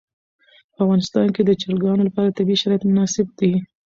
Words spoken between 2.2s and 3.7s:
طبیعي شرایط مناسب دي.